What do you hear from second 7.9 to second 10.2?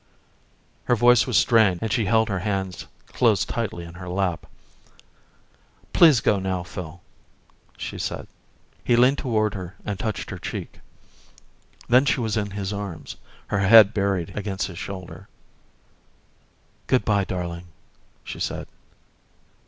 said. He leaned toward her and